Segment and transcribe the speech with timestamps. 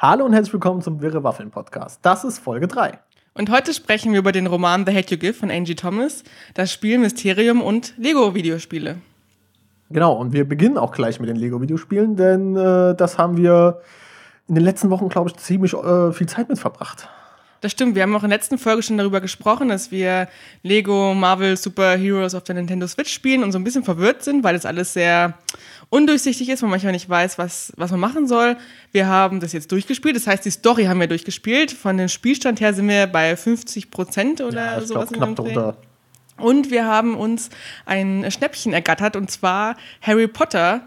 [0.00, 1.98] Hallo und herzlich willkommen zum Wirre Waffeln Podcast.
[2.02, 3.00] Das ist Folge 3.
[3.34, 6.22] Und heute sprechen wir über den Roman The Hate You Give von Angie Thomas,
[6.54, 8.98] das Spiel Mysterium und Lego-Videospiele.
[9.90, 13.80] Genau, und wir beginnen auch gleich mit den Lego-Videospielen, denn äh, das haben wir
[14.46, 17.08] in den letzten Wochen, glaube ich, ziemlich äh, viel Zeit mit verbracht.
[17.60, 20.28] Das stimmt, wir haben auch in der letzten Folge schon darüber gesprochen, dass wir
[20.62, 24.44] Lego Marvel Super Heroes auf der Nintendo Switch spielen und so ein bisschen verwirrt sind,
[24.44, 25.36] weil das alles sehr
[25.90, 28.56] undurchsichtig ist, man manchmal nicht weiß, was, was man machen soll.
[28.92, 31.72] Wir haben das jetzt durchgespielt, das heißt, die Story haben wir durchgespielt.
[31.72, 35.08] Von dem Spielstand her sind wir bei 50 Prozent oder ja, sowas.
[35.08, 35.76] Glaub, knapp drunter.
[36.36, 37.50] Und wir haben uns
[37.84, 40.86] ein Schnäppchen ergattert und zwar Harry Potter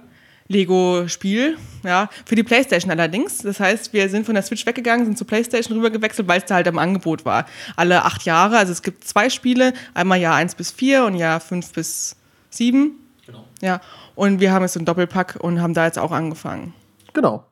[0.51, 3.39] Lego-Spiel, ja, für die Playstation allerdings.
[3.39, 6.55] Das heißt, wir sind von der Switch weggegangen, sind zur Playstation rübergewechselt, weil es da
[6.55, 7.45] halt im Angebot war.
[7.75, 11.39] Alle acht Jahre, also es gibt zwei Spiele, einmal Jahr 1 bis 4 und Jahr
[11.39, 12.15] 5 bis
[12.51, 12.91] 7.
[13.25, 13.45] Genau.
[13.61, 13.81] Ja,
[14.15, 16.73] und wir haben jetzt so einen Doppelpack und haben da jetzt auch angefangen.
[17.13, 17.45] Genau.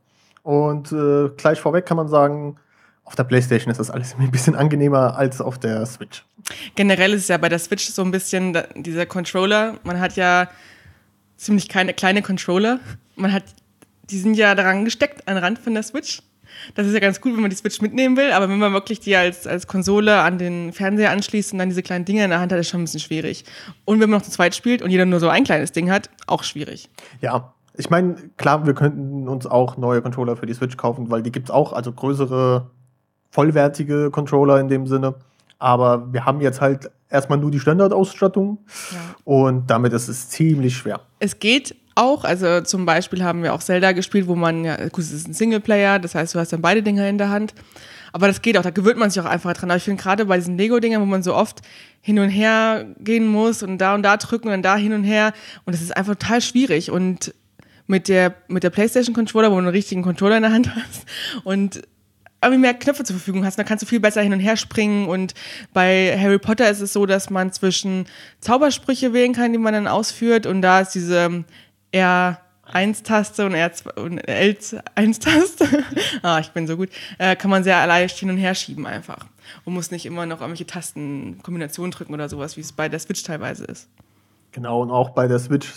[0.44, 2.58] Und äh, gleich vorweg kann man sagen,
[3.10, 6.24] auf der PlayStation ist das alles ein bisschen angenehmer als auf der Switch.
[6.76, 9.78] Generell ist es ja bei der Switch so ein bisschen dieser Controller.
[9.84, 10.48] Man hat ja
[11.40, 12.80] ziemlich kleine, kleine Controller.
[13.16, 13.44] Man hat,
[14.10, 16.22] die sind ja daran gesteckt, an den Rand von der Switch.
[16.76, 19.00] Das ist ja ganz gut, wenn man die Switch mitnehmen will, aber wenn man wirklich
[19.00, 22.40] die als, als Konsole an den Fernseher anschließt und dann diese kleinen Dinger in der
[22.40, 23.46] Hand hat, ist schon ein bisschen schwierig.
[23.86, 26.10] Und wenn man noch zu zweit spielt und jeder nur so ein kleines Ding hat,
[26.28, 26.90] auch schwierig.
[27.22, 31.22] Ja, ich meine, klar, wir könnten uns auch neue Controller für die Switch kaufen, weil
[31.22, 32.70] die gibt es auch, also größere,
[33.30, 35.16] vollwertige Controller in dem Sinne.
[35.60, 38.60] Aber wir haben jetzt halt erstmal nur die Standardausstattung
[38.92, 38.98] ja.
[39.26, 41.02] und damit ist es ziemlich schwer.
[41.20, 45.04] Es geht auch, also zum Beispiel haben wir auch Zelda gespielt, wo man ja, gut,
[45.04, 47.54] es ist ein Singleplayer, das heißt, du hast dann beide Dinger in der Hand.
[48.12, 49.70] Aber das geht auch, da gewöhnt man sich auch einfach dran.
[49.70, 51.62] Aber ich finde gerade bei diesen Lego-Dingern, wo man so oft
[52.02, 55.04] hin und her gehen muss und da und da drücken und dann da hin und
[55.04, 55.34] her.
[55.66, 56.90] Und das ist einfach total schwierig.
[56.90, 57.36] Und
[57.86, 61.06] mit der, mit der PlayStation-Controller, wo du einen richtigen Controller in der Hand hast
[61.44, 61.82] und
[62.42, 65.08] irgendwie mehr Knöpfe zur Verfügung hast, dann kannst du viel besser hin und her springen.
[65.08, 65.34] Und
[65.74, 68.06] bei Harry Potter ist es so, dass man zwischen
[68.40, 70.46] Zaubersprüche wählen kann, die man dann ausführt.
[70.46, 71.44] Und da ist diese
[71.94, 75.84] R1-Taste und, R2, und L1-Taste,
[76.22, 79.26] ah, ich bin so gut, äh, kann man sehr leicht hin und her schieben einfach.
[79.66, 83.24] Und muss nicht immer noch irgendwelche Tastenkombinationen drücken oder sowas, wie es bei der Switch
[83.24, 83.90] teilweise ist.
[84.52, 85.68] Genau, und auch bei der Switch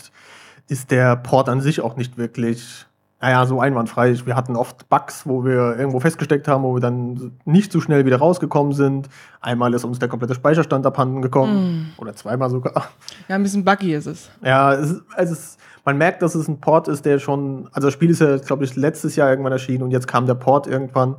[0.68, 2.86] ist der Port an sich auch nicht wirklich
[3.22, 4.16] naja, so einwandfrei.
[4.26, 8.04] Wir hatten oft Bugs, wo wir irgendwo festgesteckt haben, wo wir dann nicht so schnell
[8.04, 9.08] wieder rausgekommen sind.
[9.40, 11.92] Einmal ist uns der komplette Speicherstand abhanden gekommen.
[11.96, 12.00] Mm.
[12.00, 12.88] Oder zweimal sogar.
[13.28, 14.28] Ja, ein bisschen buggy ist es.
[14.42, 17.86] Ja, es ist, es ist, man merkt, dass es ein Port ist, der schon, also
[17.86, 20.66] das Spiel ist ja, glaube ich, letztes Jahr irgendwann erschienen und jetzt kam der Port
[20.66, 21.14] irgendwann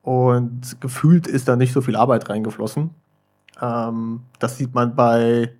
[0.00, 2.94] und gefühlt ist da nicht so viel Arbeit reingeflossen.
[3.60, 5.52] Ähm, das sieht man bei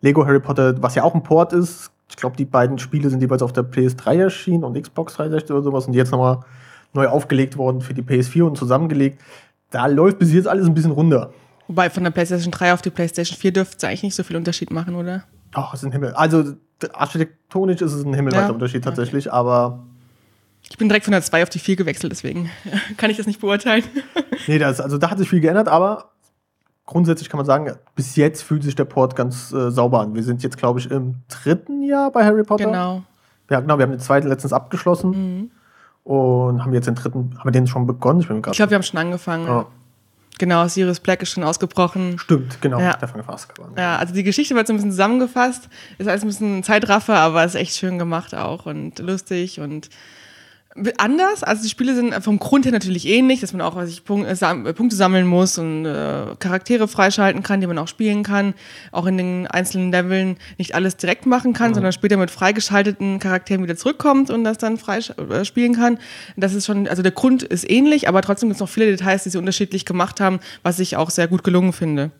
[0.00, 3.22] Lego Harry Potter, was ja auch ein Port ist, ich glaube, die beiden Spiele sind
[3.22, 6.40] jeweils auf der PS3 erschienen und Xbox 360 oder sowas und jetzt nochmal
[6.92, 9.20] neu aufgelegt worden für die PS4 und zusammengelegt.
[9.70, 11.32] Da läuft bis jetzt alles ein bisschen runter.
[11.68, 14.36] Wobei von der PlayStation 3 auf die PlayStation 4 dürfte es eigentlich nicht so viel
[14.36, 15.22] Unterschied machen, oder?
[15.54, 16.12] Ach, es ist ein Himmel.
[16.14, 16.54] Also
[16.92, 18.52] architektonisch ist es ein himmelweiter ja.
[18.52, 19.36] Unterschied tatsächlich, okay.
[19.36, 19.86] aber.
[20.68, 22.50] Ich bin direkt von der 2 auf die 4 gewechselt, deswegen
[22.96, 23.84] kann ich das nicht beurteilen.
[24.48, 26.10] nee, das, also da hat sich viel geändert, aber
[26.90, 30.14] grundsätzlich kann man sagen, bis jetzt fühlt sich der Port ganz äh, sauber an.
[30.14, 32.64] Wir sind jetzt, glaube ich, im dritten Jahr bei Harry Potter.
[32.64, 33.02] Genau.
[33.48, 35.50] Ja, genau, wir haben den zweiten letztens abgeschlossen mhm.
[36.02, 38.20] und haben jetzt den dritten, haben wir den schon begonnen?
[38.20, 39.46] Ich, ich glaube, wir haben schon angefangen.
[39.46, 39.66] Ja.
[40.38, 42.18] Genau, Sirius Black ist schon ausgebrochen.
[42.18, 42.80] Stimmt, genau.
[42.80, 42.98] Ja.
[43.76, 45.68] Ja, also die Geschichte wird so ein bisschen zusammengefasst.
[45.98, 49.90] Ist alles ein bisschen Zeitraffer, aber ist echt schön gemacht auch und lustig und
[50.98, 51.42] anders.
[51.42, 54.94] Also die Spiele sind vom Grund her natürlich ähnlich, dass man auch sich äh, Punkte
[54.94, 58.54] sammeln muss und äh, Charaktere freischalten kann, die man auch spielen kann.
[58.92, 61.74] Auch in den einzelnen Leveln nicht alles direkt machen kann, mhm.
[61.74, 65.98] sondern später mit freigeschalteten Charakteren wieder zurückkommt und das dann frei äh, spielen kann.
[66.36, 69.24] Das ist schon, also der Grund ist ähnlich, aber trotzdem gibt es noch viele Details,
[69.24, 72.12] die sie unterschiedlich gemacht haben, was ich auch sehr gut gelungen finde.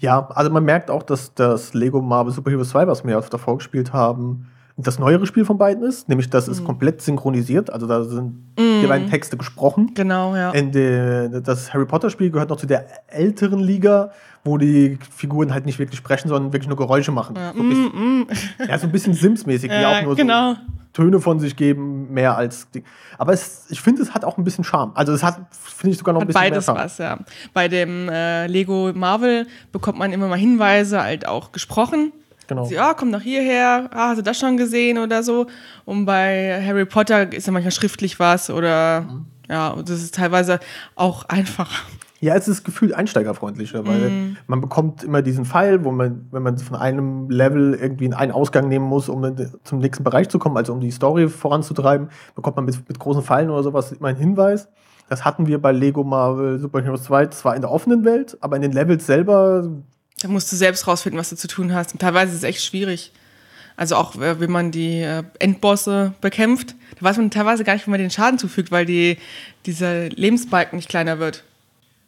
[0.00, 3.58] Ja, also man merkt auch, dass das Lego Marvel Super Heroes 2, was wir davor
[3.58, 6.64] gespielt haben, das neuere Spiel von beiden ist, nämlich das ist mhm.
[6.64, 8.80] komplett synchronisiert, also da sind mm.
[8.82, 9.92] die beiden Texte gesprochen.
[9.94, 10.52] Genau, ja.
[10.52, 14.12] Die, das Harry Potter Spiel gehört noch zu der älteren Liga,
[14.44, 17.36] wo die Figuren halt nicht wirklich sprechen, sondern wirklich nur Geräusche machen.
[17.36, 18.26] Ja, so, bisschen, mm, mm.
[18.68, 20.54] ja, so ein bisschen Sims-mäßig, die auch nur genau.
[20.54, 20.60] so
[20.92, 22.82] Töne von sich geben, mehr als die.
[23.18, 24.92] Aber es, ich finde, es hat auch ein bisschen Charme.
[24.94, 26.84] Also es hat, finde ich, sogar noch hat ein bisschen beides mehr Charme.
[26.84, 27.18] was, ja.
[27.54, 32.12] Bei dem äh, Lego Marvel bekommt man immer mal Hinweise, halt auch gesprochen
[32.54, 32.64] Genau.
[32.66, 35.46] Sie, ah, komm doch hierher, ah, hast du das schon gesehen oder so.
[35.84, 39.26] Und bei Harry Potter ist ja manchmal schriftlich was oder mhm.
[39.48, 40.60] ja, das ist teilweise
[40.94, 41.70] auch einfach.
[42.20, 44.36] Ja, es ist gefühlt einsteigerfreundlicher, weil Mhm.
[44.46, 48.30] man bekommt immer diesen Pfeil, wo man, wenn man von einem Level irgendwie in einen
[48.30, 49.34] Ausgang nehmen muss, um
[49.64, 53.24] zum nächsten Bereich zu kommen, also um die Story voranzutreiben, bekommt man mit, mit großen
[53.24, 54.68] Pfeilen oder sowas immer einen Hinweis.
[55.08, 58.54] Das hatten wir bei Lego Marvel Super Heroes 2 zwar in der offenen Welt, aber
[58.54, 59.68] in den Levels selber,
[60.22, 61.92] Da musst du selbst rausfinden, was du zu tun hast.
[61.92, 63.12] Und teilweise ist es echt schwierig.
[63.76, 67.86] Also auch, äh, wenn man die äh, Endbosse bekämpft, da weiß man teilweise gar nicht,
[67.86, 69.18] wie man den Schaden zufügt, weil die,
[69.66, 71.44] dieser Lebensbalken nicht kleiner wird.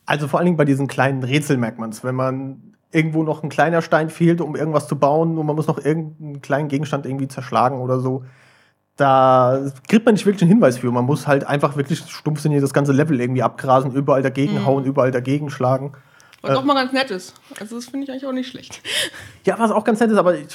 [0.06, 3.42] also vor allen Dingen bei diesen kleinen Rätseln merkt man es, wenn man irgendwo noch
[3.42, 7.06] ein kleiner Stein fehlt, um irgendwas zu bauen und man muss noch irgendeinen kleinen Gegenstand
[7.06, 8.24] irgendwie zerschlagen oder so.
[8.96, 10.92] Da kriegt man nicht wirklich einen Hinweis für.
[10.92, 15.10] Man muss halt einfach wirklich stumpfsinnig das ganze Level irgendwie abgrasen, überall dagegen hauen, überall
[15.10, 15.92] dagegen schlagen.
[16.48, 17.34] Was auch mal ganz nett ist.
[17.58, 18.80] Also das finde ich eigentlich auch nicht schlecht.
[19.44, 20.48] Ja, was auch ganz nett ist, aber ich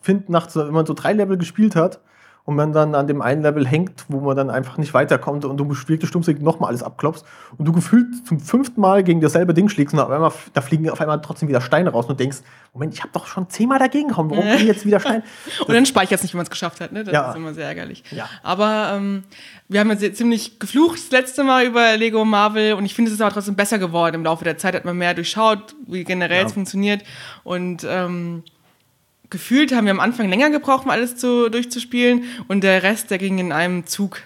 [0.00, 2.00] finde, nach wenn man so drei Level gespielt hat
[2.44, 5.56] und man dann an dem einen Level hängt, wo man dann einfach nicht weiterkommt und
[5.58, 7.24] du wirklich stumpfsinnig nochmal alles abklopfst
[7.56, 10.90] und du gefühlt zum fünften Mal gegen dasselbe Ding schlägst und auf einmal, da fliegen
[10.90, 12.38] auf einmal trotzdem wieder Steine raus und du denkst,
[12.74, 15.22] Moment, ich habe doch schon zehnmal dagegen gehauen, warum kriegen jetzt wieder Steine?
[15.66, 16.90] Und dann speichert es nicht, wenn man es geschafft hat.
[16.90, 17.04] Ne?
[17.04, 17.30] Das Ja.
[17.30, 18.02] ist immer sehr ärgerlich.
[18.10, 18.28] Ja.
[18.42, 19.24] Aber ähm,
[19.68, 23.14] wir haben jetzt ziemlich geflucht das letzte Mal über Lego Marvel und ich finde, es
[23.16, 24.14] ist aber trotzdem besser geworden.
[24.14, 26.46] Im Laufe der Zeit hat man mehr durchschaut, wie generell Ja.
[26.46, 27.02] es funktioniert.
[27.44, 28.42] Und ähm,
[29.32, 32.22] gefühlt haben wir am Anfang länger gebraucht, um alles zu, durchzuspielen.
[32.46, 34.18] Und der Rest, der ging in einem Zug.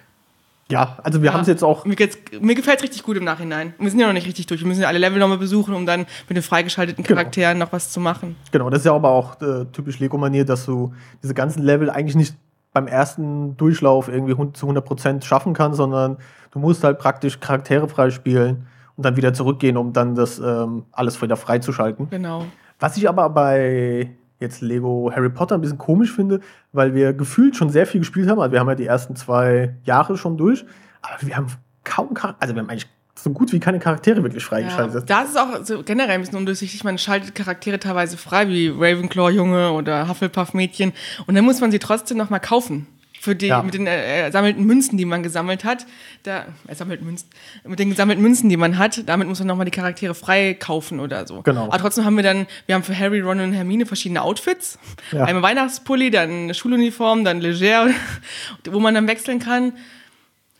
[0.68, 1.96] Ja, also wir haben es jetzt auch Mir,
[2.40, 3.72] mir gefällt es richtig gut im Nachhinein.
[3.78, 4.60] Wir sind ja noch nicht richtig durch.
[4.60, 7.20] Wir müssen ja alle Level nochmal besuchen, um dann mit den freigeschalteten Genau.
[7.20, 8.34] Charakteren noch was zu machen.
[8.50, 10.92] Genau, das ist ja aber auch äh, typisch Lego-Manier, dass du
[11.22, 12.34] diese ganzen Level eigentlich nicht
[12.72, 16.16] beim ersten Durchlauf irgendwie zu 100% schaffen kannst, sondern
[16.50, 18.66] du musst halt praktisch Charaktere freispielen
[18.96, 22.10] und dann wieder zurückgehen, um dann das ähm, alles wieder freizuschalten.
[22.10, 22.44] Genau.
[22.80, 24.10] Was ich aber bei
[24.40, 26.40] jetzt Lego Harry Potter ein bisschen komisch finde,
[26.72, 28.40] weil wir gefühlt schon sehr viel gespielt haben.
[28.40, 30.64] Also wir haben ja die ersten zwei Jahre schon durch,
[31.02, 31.46] aber wir haben
[31.84, 32.88] kaum Charaktere, also wir haben eigentlich
[33.18, 35.08] so gut wie keine Charaktere wirklich Ja, freigeschaltet.
[35.08, 36.84] da ist es auch so generell ein bisschen undurchsichtig.
[36.84, 40.92] Man schaltet Charaktere teilweise frei, wie Ravenclaw-Junge oder Hufflepuff-Mädchen.
[41.26, 42.86] Und dann muss man sie trotzdem nochmal kaufen.
[43.26, 43.60] Für die, Ja.
[43.60, 45.84] mit den äh, ersammelten Münzen, die man gesammelt hat.
[46.22, 47.28] Da, ersammelten Münzen.
[47.66, 51.00] Mit den gesammelten Münzen, die man hat, damit muss man nochmal die Charaktere frei kaufen
[51.00, 51.42] oder so.
[51.42, 51.64] Genau.
[51.64, 54.78] Aber trotzdem haben wir dann, wir haben für Harry, Ron und Hermine verschiedene Outfits.
[55.10, 55.24] Ja.
[55.24, 57.88] Einmal Weihnachtspulli, dann eine Schuluniform, dann Leger,
[58.70, 59.72] wo man dann wechseln kann.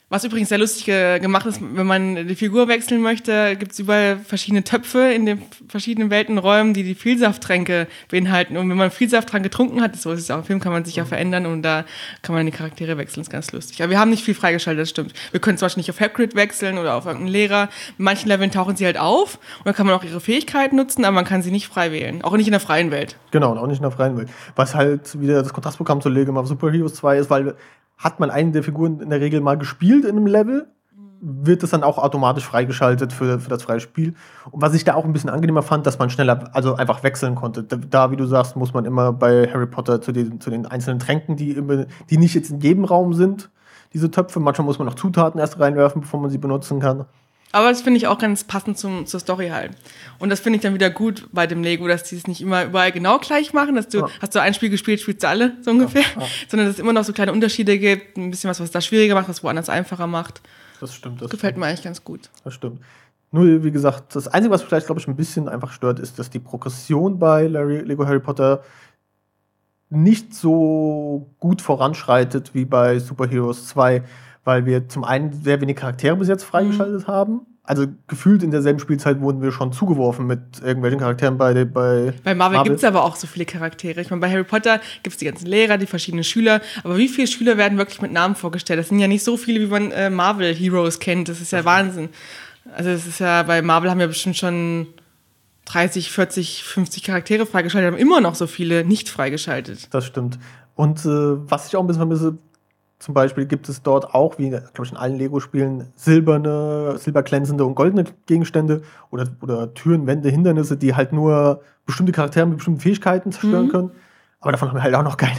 [0.09, 3.79] Was übrigens sehr lustig ge gemacht ist, wenn man die Figur wechseln möchte, gibt es
[3.79, 8.55] überall verschiedene Töpfe in den verschiedenen Weltenräumen, die die Vielsafttränke beinhalten.
[8.55, 10.95] Und wenn man Vielsafttrank getrunken hat, so ist es auch im Film, kann man sich
[10.95, 11.83] ja verändern und da
[12.21, 13.23] kann man die Charaktere wechseln.
[13.23, 13.81] Ist ganz lustig.
[13.81, 15.11] Aber wir haben nicht viel freigeschaltet, das stimmt.
[15.31, 17.67] Wir können zum Beispiel nicht auf Hagrid wechseln oder auf irgendeinen Lehrer.
[17.97, 21.03] In manchen Leveln tauchen sie halt auf und dann kann man auch ihre Fähigkeiten nutzen,
[21.03, 22.21] aber man kann sie nicht frei wählen.
[22.21, 23.17] Auch nicht in der freien Welt.
[23.31, 24.29] Genau, und auch nicht in der freien Welt.
[24.55, 27.55] Was halt wieder das Kontrastprogramm zu Lego Marvel Super Heroes 2 ist, weil
[27.97, 30.67] hat man einen der Figuren in der Regel mal gespielt in einem Level,
[31.19, 34.13] wird das dann auch automatisch freigeschaltet für, für das freie Spiel.
[34.51, 37.35] Und was ich da auch ein bisschen angenehmer fand, dass man schneller, also einfach wechseln
[37.35, 37.63] konnte.
[37.63, 40.65] Da, da wie du sagst, muss man immer bei Harry Potter zu den, zu den
[40.65, 43.49] einzelnen Tränken, die, immer, die nicht jetzt in jedem Raum sind,
[43.93, 44.39] diese Töpfe.
[44.39, 47.05] Manchmal muss man noch Zutaten erst reinwerfen, bevor man sie benutzen kann.
[47.53, 49.71] Aber das finde ich auch ganz passend zum, zur Story halt.
[50.19, 52.65] Und das finde ich dann wieder gut bei dem Lego, dass die es nicht immer
[52.65, 54.09] überall genau gleich machen, dass du, Ja.
[54.21, 56.03] hast du ein Spiel gespielt, spielst du alle, so ungefähr,
[56.49, 59.15] sondern dass es immer noch so kleine Unterschiede gibt, ein bisschen was, was da schwieriger
[59.15, 60.41] macht, was woanders einfacher macht.
[60.81, 61.21] Das stimmt.
[61.21, 62.29] Das Gefällt mir eigentlich ganz gut.
[62.43, 62.81] Das stimmt.
[63.31, 66.29] Nur, wie gesagt, das Einzige, was vielleicht, glaube ich, ein bisschen einfach stört, ist, dass
[66.29, 68.63] die Progression bei Larry, Lego Harry Potter
[69.89, 74.03] nicht so gut voranschreitet wie bei Super Heroes 2,
[74.47, 77.41] weil wir zum einen sehr wenig Charaktere bis jetzt freigeschaltet haben.
[77.63, 82.33] Also gefühlt in derselben Spielzeit wurden wir schon zugeworfen mit irgendwelchen Charakteren bei, bei Bei
[82.33, 83.99] Marvel, gibt es aber auch so viele Charaktere.
[83.99, 86.61] Ich meine, bei Harry Potter gibt es die ganzen Lehrer, die verschiedenen Schüler.
[86.85, 88.79] Aber wie viele Schüler werden wirklich mit Namen vorgestellt?
[88.79, 91.27] Das sind ja nicht so viele, wie man äh, Marvel Heroes kennt.
[91.27, 92.07] Das ist ja Wahnsinn.
[92.73, 94.87] Also es ist ja, bei Marvel haben wir bestimmt schon
[95.65, 99.93] 30, 40, 50 Charaktere freigeschaltet, haben immer noch so viele nicht freigeschaltet.
[99.93, 100.39] Das stimmt.
[100.75, 101.09] Und äh,
[101.49, 102.37] was ich auch ein bisschen vermisse,
[102.99, 107.75] zum Beispiel gibt es dort auch, wie glaube ich in allen Lego-Spielen, silberne, silberglänzende und
[107.75, 113.31] goldene Gegenstände oder, oder Türen, Wände, Hindernisse, die halt nur bestimmte Charaktere mit bestimmten Fähigkeiten
[113.31, 113.71] zerstören Mhm.
[113.71, 113.91] können.
[114.39, 115.37] Aber davon haben wir halt auch noch keine.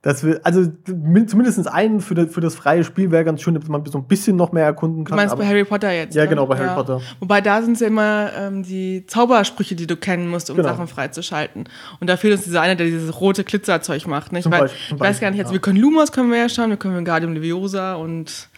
[0.00, 3.54] Das will, also min- zumindest einen für, das- für das freie Spiel wäre ganz schön,
[3.54, 5.16] dass man so ein bisschen noch mehr erkunden Du kann.
[5.16, 6.14] meinst aber- bei Harry Potter jetzt?
[6.14, 6.28] Ja, ne?
[6.28, 7.00] genau, bei Harry Potter.
[7.18, 10.68] Wobei da sind es ja immer ähm, die Zaubersprüche, die du kennen musst, um Genau.
[10.68, 11.64] Sachen freizuschalten.
[11.98, 14.32] Und da fehlt uns dieser eine, der dieses rote Glitzerzeug macht.
[14.34, 15.54] Ich, Zum weiß, Beispiel- ich weiß gar nicht, also ja.
[15.54, 18.48] wir können Lumos können wir ja schauen, wir können Wingardium Leviosa und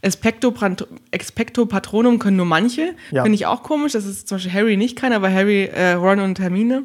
[0.00, 0.54] Expecto,
[1.10, 2.94] Expecto Patronum können nur manche.
[3.10, 3.22] Ja.
[3.22, 6.20] Finde ich auch komisch, dass es zum Beispiel Harry nicht kann, aber Harry, äh, Ron
[6.20, 6.84] und Hermine.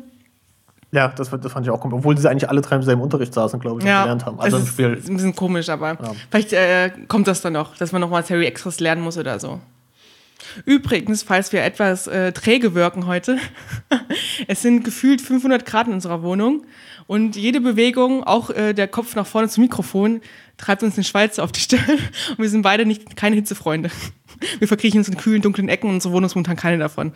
[0.91, 1.97] Ja, das, das fand ich auch komisch.
[1.97, 4.39] Obwohl sie eigentlich alle drei im selben Unterricht saßen, glaube ich, und Ja, gelernt haben.
[4.39, 4.93] Also es im ist, Spiel.
[4.93, 5.97] ist ein bisschen komisch, aber
[6.29, 9.59] vielleicht äh, kommt das dann noch, dass man nochmals Harry extras lernen muss oder so.
[10.65, 13.37] Übrigens, falls wir etwas äh, träge wirken heute,
[14.47, 16.65] es sind gefühlt 500 Grad in unserer Wohnung
[17.07, 20.21] und jede Bewegung, auch äh, der Kopf nach vorne zum Mikrofon,
[20.57, 21.81] treibt uns den Schweiz auf die Stirn
[22.31, 23.89] und wir sind beide nicht keine Hitzefreunde.
[24.57, 27.13] Wir verkriechen uns in kühlen, dunklen Ecken und unsere Wohnung ist momentan keine davon.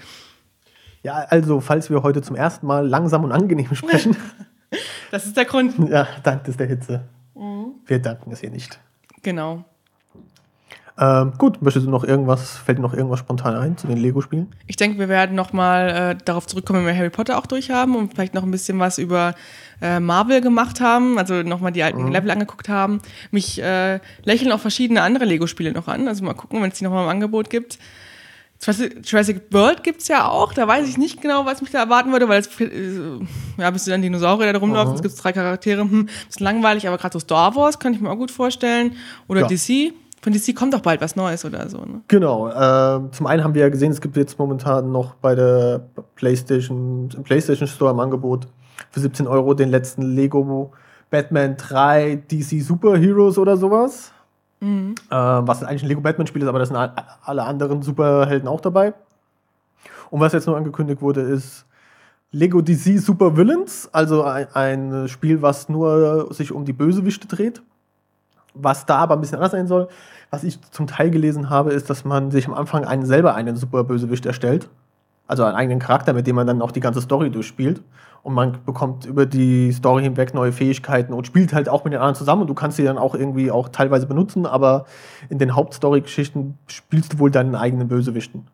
[1.06, 4.18] Ja, also, falls wir heute zum ersten Mal langsam und angenehm sprechen.
[5.12, 5.76] das ist der Grund.
[5.88, 7.04] Ja, dank des der Hitze.
[7.36, 7.74] Mhm.
[7.86, 8.80] Wir danken es ihr nicht.
[9.22, 9.64] Genau.
[10.98, 14.48] Ähm, gut, möchtest du noch irgendwas, fällt dir noch irgendwas spontan ein zu den Lego-Spielen?
[14.66, 18.16] Ich denke, wir werden nochmal äh, darauf zurückkommen, wenn wir Harry Potter auch durchhaben und
[18.16, 19.36] vielleicht noch ein bisschen was über
[19.84, 22.14] äh, Marvel gemacht haben, also nochmal die alten mhm.
[22.14, 23.00] Level angeguckt haben.
[23.30, 26.84] Mich äh, lächeln auch verschiedene andere Lego-Spiele noch an, also mal gucken, wenn es die
[26.84, 27.78] nochmal im Angebot gibt.
[28.62, 32.12] Jurassic World gibt es ja auch, da weiß ich nicht genau, was mich da erwarten
[32.12, 33.20] würde, weil es, äh,
[33.58, 36.98] ja, bis du dann Dinosaurier da rumlaufen, es gibt drei Charaktere, hm, bisschen langweilig, aber
[36.98, 38.96] gerade so Star Wars kann ich mir auch gut vorstellen.
[39.28, 39.48] Oder ja.
[39.48, 39.94] DC.
[40.22, 41.78] Von DC kommt doch bald was Neues oder so.
[41.78, 42.02] Ne?
[42.08, 42.48] Genau.
[42.48, 47.10] Äh, zum einen haben wir ja gesehen, es gibt jetzt momentan noch bei der PlayStation,
[47.24, 48.48] PlayStation Store im Angebot
[48.90, 50.72] für 17 Euro den letzten Lego
[51.12, 54.12] Batman 3 DC Superheroes oder sowas.
[54.66, 54.96] Mhm.
[55.12, 58.96] Äh, was eigentlich ein Lego Batman-Spiel ist, aber da sind alle anderen Superhelden auch dabei.
[60.10, 61.66] Und was jetzt nur angekündigt wurde, ist
[62.32, 67.62] Lego DC Super Villains, also ein, ein Spiel, was nur sich um die Bösewichte dreht.
[68.56, 69.88] Was da aber ein bisschen anders sein soll,
[70.32, 73.58] was ich zum Teil gelesen habe, ist, dass man sich am Anfang einen selber einen
[73.58, 74.68] super Bösewicht erstellt.
[75.28, 77.82] Also einen eigenen Charakter, mit dem man dann auch die ganze Story durchspielt.
[78.24, 82.00] Und man bekommt über die Story hinweg neue Fähigkeiten und spielt halt auch mit den
[82.00, 82.42] anderen zusammen.
[82.42, 84.86] Und du kannst sie dann auch irgendwie auch teilweise benutzen, aber
[85.30, 88.48] in den Hauptstory-Geschichten spielst du wohl deinen eigenen Bösewichten.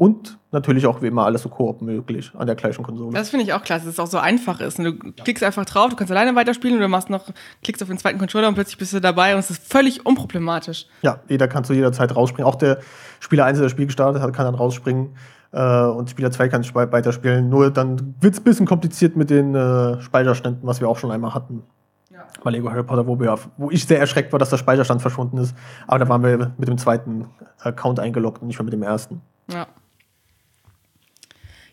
[0.00, 3.12] Und natürlich auch wie immer alles so koop möglich an der gleichen Konsole.
[3.12, 4.78] Das finde ich auch klasse, dass es auch so einfach ist.
[4.78, 7.28] Du klickst einfach drauf, du kannst alleine weiterspielen oder machst noch,
[7.62, 10.86] klickst auf den zweiten Controller und plötzlich bist du dabei und es ist völlig unproblematisch.
[11.02, 12.50] Ja, jeder kann zu jeder Zeit rausspringen.
[12.50, 12.78] Auch der
[13.20, 15.10] Spieler 1, der das Spiel gestartet hat, kann dann rausspringen.
[15.52, 17.48] Äh, und Spieler 2 kann weiterspielen.
[17.48, 21.10] Nur dann wird es ein bisschen kompliziert mit den äh, Speicherständen, was wir auch schon
[21.10, 21.62] einmal hatten.
[22.10, 22.20] Ja.
[22.42, 25.38] Bei Lego Harry Potter, wo, wir, wo ich sehr erschreckt war, dass der Speicherstand verschwunden
[25.38, 25.54] ist.
[25.86, 27.26] Aber da waren wir mit dem zweiten
[27.60, 29.20] Account eingeloggt und nicht mehr mit dem ersten.
[29.52, 29.66] Ja.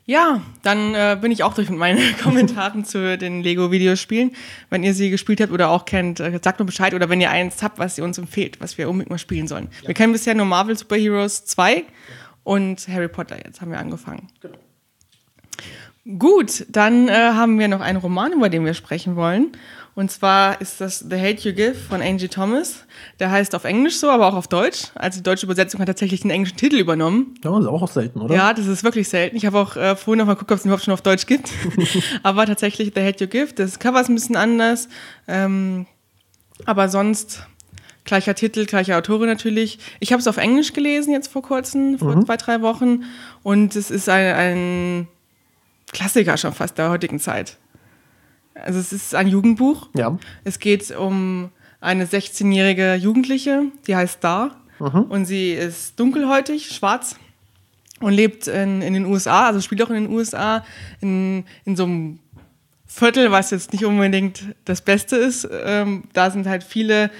[0.09, 4.31] Ja, dann äh, bin ich auch durch mit meinen Kommentaren zu den Lego-Videospielen.
[4.69, 6.93] Wenn ihr sie gespielt habt oder auch kennt, äh, sagt mir Bescheid.
[6.93, 9.67] Oder wenn ihr eins habt, was ihr uns empfehlt, was wir unbedingt mal spielen sollen.
[9.81, 9.89] Ja.
[9.89, 11.83] Wir kennen bisher nur Marvel Super Heroes 2 ja.
[12.47, 13.35] Und Harry Potter.
[13.43, 14.29] Jetzt haben wir angefangen.
[14.39, 14.57] Genau.
[16.17, 19.51] Gut, dann äh, haben wir noch einen Roman, über den wir sprechen wollen.
[19.93, 22.85] Und zwar ist das The Hate You Give von Angie Thomas.
[23.19, 24.91] Der heißt auf Englisch so, aber auch auf Deutsch.
[24.95, 27.33] Also die deutsche Übersetzung hat tatsächlich den englischen Titel übernommen.
[27.43, 28.33] Ja, das ist auch selten, oder?
[28.33, 29.35] Ja, das ist wirklich selten.
[29.35, 31.51] Ich habe auch äh, vorhin noch mal geguckt, ob es überhaupt schon auf Deutsch gibt.
[32.23, 33.53] aber tatsächlich The Hate You Give.
[33.53, 34.87] Das Cover ist ein bisschen anders.
[35.27, 35.85] Ähm,
[36.65, 37.45] aber sonst
[38.07, 39.77] gleicher Titel, gleiche Autorin natürlich.
[39.99, 42.25] Ich habe es auf Englisch gelesen jetzt vor kurzem, vor mhm.
[42.25, 43.03] zwei, drei Wochen.
[43.43, 45.07] Und es ist ein, ein
[45.93, 47.57] Klassiker schon fast der heutigen Zeit.
[48.55, 49.89] Also es ist ein Jugendbuch.
[49.95, 50.17] Ja.
[50.43, 54.57] Es geht um eine 16-jährige Jugendliche, die heißt Dar.
[54.79, 55.03] Mhm.
[55.03, 57.15] Und sie ist dunkelhäutig, schwarz
[57.99, 60.63] und lebt in, in den USA, also spielt auch in den USA,
[61.01, 62.19] in, in so einem
[62.85, 65.47] Viertel, was jetzt nicht unbedingt das Beste ist.
[65.51, 67.11] Ähm, da sind halt viele,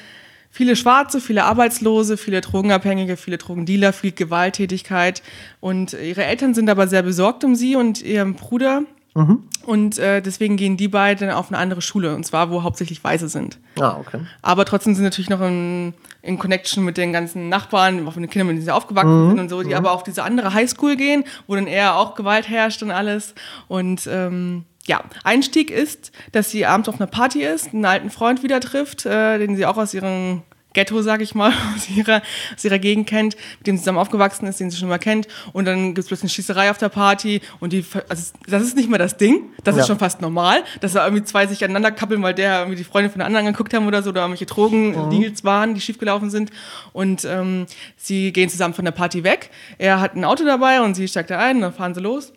[0.49, 5.21] viele Schwarze, viele Arbeitslose, viele Drogenabhängige, viele Drogendealer, viel Gewalttätigkeit.
[5.59, 8.83] Und ihre Eltern sind aber sehr besorgt um sie und ihren Bruder.
[9.17, 9.43] Mhm.
[9.65, 13.27] Und äh, deswegen gehen die beiden auf eine andere Schule, und zwar, wo hauptsächlich Weiße
[13.27, 13.57] sind.
[13.79, 14.19] Ah, okay.
[14.43, 18.29] Aber trotzdem sind natürlich noch in, in Connection mit den ganzen Nachbarn, auch mit den
[18.29, 19.29] Kindern, mit denen sie aufgewachsen mhm.
[19.31, 19.75] sind und so, die mhm.
[19.75, 23.33] aber auf diese andere Highschool gehen, wo dann eher auch Gewalt herrscht und alles.
[23.67, 28.41] Und ähm, ja, Einstieg ist, dass sie abends auf einer Party ist, einen alten Freund
[28.41, 32.21] wieder trifft, äh, den sie auch aus ihren Ghetto, sag ich mal, aus ihrer,
[32.55, 35.27] aus ihrer Gegend kennt, mit dem sie zusammen aufgewachsen ist, den sie schon mal kennt.
[35.51, 38.77] Und dann gibt es plötzlich eine Schießerei auf der Party und die, also das ist
[38.77, 39.81] nicht mehr das Ding, das ja.
[39.81, 42.83] ist schon fast normal, dass da irgendwie zwei sich aneinander kappeln, weil der irgendwie die
[42.85, 45.47] Freundin von der anderen geguckt haben oder so, oder irgendwelche Drogen-Deals mhm.
[45.47, 46.51] waren, die schiefgelaufen sind.
[46.93, 47.65] Und ähm,
[47.97, 49.49] sie gehen zusammen von der Party weg.
[49.79, 52.31] Er hat ein Auto dabei und sie steigt da ein, dann fahren sie los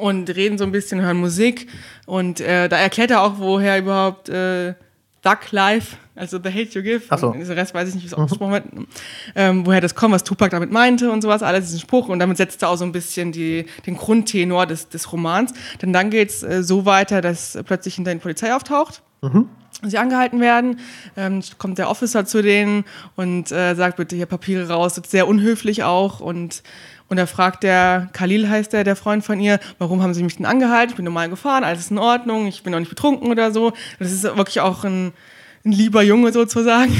[0.00, 1.68] und reden so ein bisschen, hören Musik.
[2.06, 4.74] Und äh, da erklärt er auch, woher überhaupt äh,
[5.22, 7.32] Duck Life, also The Hate You Give, so.
[7.32, 8.24] den Rest weiß ich nicht, wie es mhm.
[8.24, 8.64] ausgesprochen wird,
[9.34, 12.38] ähm, woher das kommt, was Tupac damit meinte und sowas, alles diesen Spruch und damit
[12.38, 15.52] setzt er auch so ein bisschen die, den Grundtenor des, des Romans.
[15.82, 19.02] Denn dann geht es äh, so weiter, dass plötzlich hinter den Polizei auftaucht.
[19.20, 19.48] Mhm.
[19.82, 20.78] Sie angehalten werden,
[21.16, 22.84] ähm, kommt der Officer zu denen
[23.16, 26.62] und äh, sagt bitte hier Papiere raus, sehr unhöflich auch und
[27.10, 30.36] und da fragt der, Khalil heißt der, der Freund von ihr, warum haben sie mich
[30.36, 30.90] denn angehalten?
[30.90, 33.72] Ich bin normal gefahren, alles ist in Ordnung, ich bin auch nicht betrunken oder so.
[33.98, 35.12] Das ist wirklich auch ein,
[35.64, 36.96] ein lieber Junge sozusagen.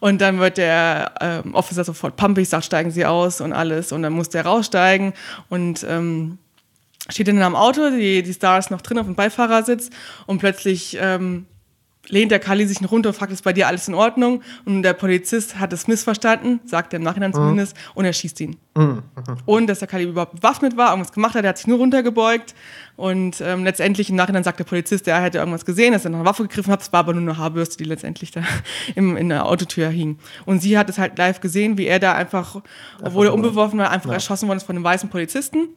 [0.00, 3.92] Und dann wird der ähm, Officer sofort pumpig, sagt, steigen Sie aus und alles.
[3.92, 5.12] Und dann muss der raussteigen
[5.50, 6.38] und ähm,
[7.10, 9.90] steht dann am Auto, die, die Star ist noch drin auf dem Beifahrersitz
[10.24, 11.44] und plötzlich ähm,
[12.08, 14.42] lehnt der Kali sich noch runter und fragt, ist bei dir alles in Ordnung?
[14.64, 17.34] Und der Polizist hat es missverstanden, sagt er im Nachhinein mhm.
[17.34, 18.56] zumindest, und er schießt ihn.
[18.76, 19.02] Mhm.
[19.46, 22.54] Und dass der Kali überhaupt bewaffnet war, irgendwas gemacht hat, er hat sich nur runtergebeugt.
[22.96, 26.20] Und ähm, letztendlich im Nachhinein sagt der Polizist, er hätte irgendwas gesehen, dass er nach
[26.20, 26.82] einer Waffe gegriffen hat.
[26.82, 28.42] Es war aber nur eine Haarbürste, die letztendlich da
[28.94, 30.18] im, in der Autotür hing.
[30.44, 32.62] Und sie hat es halt live gesehen, wie er da einfach,
[33.02, 34.14] obwohl er unbewaffnet war, einfach ja.
[34.14, 35.68] erschossen worden ist von einem weißen Polizisten.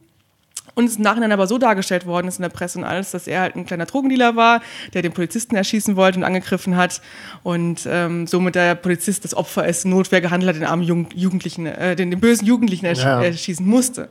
[0.76, 3.12] Und es ist im Nachhinein aber so dargestellt worden ist in der Presse und alles,
[3.12, 4.62] dass er halt ein kleiner Drogendealer war,
[4.94, 7.02] der den Polizisten erschießen wollte und angegriffen hat
[7.44, 11.66] und ähm, somit der Polizist das Opfer ist, Notwehr gehandelt hat, den armen Jugend Jugendlichen,
[11.66, 13.22] äh, den, den, bösen Jugendlichen ersch ja.
[13.24, 14.10] erschießen musste.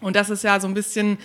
[0.00, 1.18] Und das ist ja so ein bisschen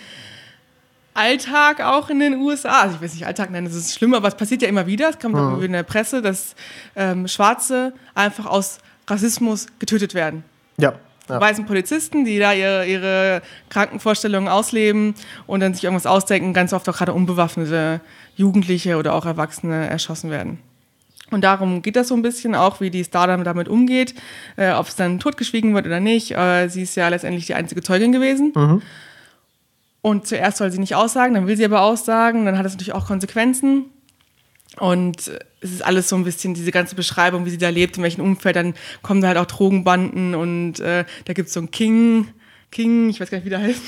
[1.12, 2.82] Alltag auch in den USA.
[2.82, 5.10] Also ich weiß nicht, Alltag nennen, das ist schlimm, aber es passiert ja immer wieder.
[5.10, 5.62] Es kommt mhm.
[5.62, 6.54] in der Presse, dass
[6.94, 10.44] ähm, Schwarze einfach aus Rassismus getötet werden.
[10.78, 10.94] Ja
[11.30, 11.40] ja.
[11.40, 15.14] weißen Polizisten, die da ihre, ihre Krankenvorstellungen ausleben
[15.46, 18.00] und dann sich irgendwas ausdenken, ganz oft auch gerade unbewaffnete
[18.36, 20.58] Jugendliche oder auch Erwachsene erschossen werden.
[21.30, 24.14] Und darum geht das so ein bisschen auch, wie die Stardom damit umgeht,
[24.56, 26.32] äh, ob es dann totgeschwiegen wird oder nicht.
[26.36, 28.52] Äh, sie ist ja letztendlich die einzige Zeugin gewesen.
[28.54, 28.82] Mhm.
[30.02, 32.94] Und zuerst soll sie nicht aussagen, dann will sie aber aussagen, dann hat das natürlich
[32.94, 33.84] auch Konsequenzen.
[34.78, 38.02] Und es ist alles so ein bisschen diese ganze Beschreibung, wie sie da lebt, in
[38.02, 38.56] welchem Umfeld.
[38.56, 42.28] Dann kommen da halt auch Drogenbanden und äh, da gibt es so einen King,
[42.70, 43.82] King, ich weiß gar nicht, wie der heißt.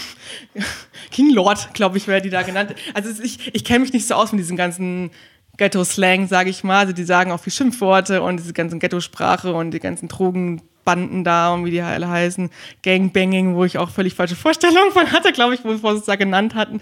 [1.10, 2.74] King Lord, glaube ich, wäre die da genannt.
[2.94, 5.10] Also ich, ich kenne mich nicht so aus mit diesem ganzen
[5.56, 6.80] Ghetto-Slang, sage ich mal.
[6.80, 11.54] Also die sagen auch viel Schimpfworte und diese ganzen Ghetto-Sprache und die ganzen Drogenbanden da
[11.54, 12.50] und wie die alle heißen.
[12.82, 16.16] Gangbanging, wo ich auch völlig falsche Vorstellungen von hatte, glaube ich, wo sie es da
[16.16, 16.80] genannt hatten.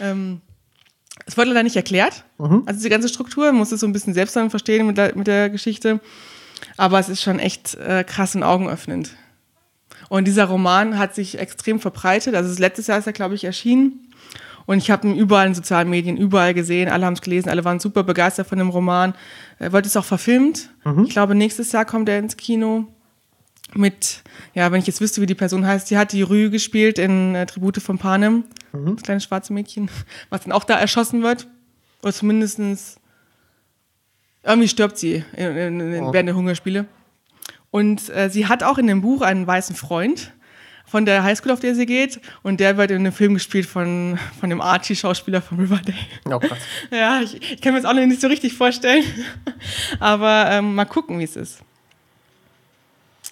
[0.00, 0.40] Ähm,
[1.26, 2.24] es wurde leider nicht erklärt.
[2.38, 2.62] Mhm.
[2.66, 5.16] Also die ganze Struktur, man muss es so ein bisschen selbst dann verstehen mit der,
[5.16, 6.00] mit der Geschichte.
[6.76, 9.10] Aber es ist schon echt äh, krass und augenöffnend.
[10.08, 12.34] Und dieser Roman hat sich extrem verbreitet.
[12.34, 14.12] Also letztes Jahr ist er, glaube ich, erschienen.
[14.66, 16.88] Und ich habe ihn überall in sozialen Medien, überall gesehen.
[16.88, 19.14] Alle haben es gelesen, alle waren super begeistert von dem Roman.
[19.58, 20.70] Er wird es auch verfilmt.
[20.84, 21.04] Mhm.
[21.04, 22.86] Ich glaube, nächstes Jahr kommt er ins Kino
[23.76, 24.22] mit,
[24.54, 27.34] ja, wenn ich jetzt wüsste, wie die Person heißt, die hat die Rü gespielt in
[27.34, 28.96] äh, Tribute von Panem, mhm.
[28.96, 29.90] das kleine schwarze Mädchen,
[30.30, 31.46] was dann auch da erschossen wird.
[32.02, 32.96] Oder zumindestens
[34.42, 36.12] irgendwie stirbt sie in, in, in, oh.
[36.12, 36.86] während der Hungerspiele.
[37.70, 40.32] Und äh, sie hat auch in dem Buch einen weißen Freund
[40.84, 42.20] von der Highschool, auf der sie geht.
[42.42, 45.96] Und der wird in einem Film gespielt von, von dem Archie-Schauspieler von Riverdale.
[46.26, 46.58] Oh, krass.
[46.90, 49.04] Ja, ich, ich kann mir das auch noch nicht so richtig vorstellen.
[50.00, 51.60] Aber ähm, mal gucken, wie es ist.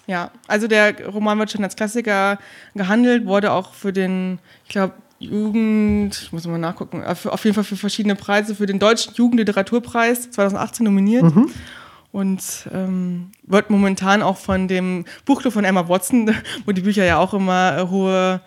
[0.07, 2.39] Ja, also der Roman wird schon als Klassiker
[2.75, 7.53] gehandelt, wurde auch für den, ich glaube, Jugend, ich muss mal nachgucken, äh, auf jeden
[7.53, 11.23] Fall für verschiedene Preise, für den Deutschen Jugendliteraturpreis 2018 nominiert.
[11.23, 11.51] Mhm.
[12.11, 12.41] Und
[12.73, 16.35] ähm, wird momentan auch von dem Buchclub von Emma Watson,
[16.65, 18.41] wo die Bücher ja auch immer äh, hohe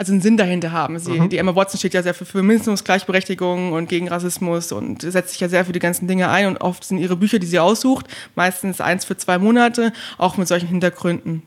[0.00, 0.98] also einen Sinn dahinter haben.
[0.98, 1.28] Sie, mhm.
[1.28, 5.40] Die Emma Watson steht ja sehr für Feminismus, Gleichberechtigung und gegen Rassismus und setzt sich
[5.40, 8.06] ja sehr für die ganzen Dinge ein und oft sind ihre Bücher, die sie aussucht,
[8.34, 11.42] meistens eins für zwei Monate, auch mit solchen Hintergründen.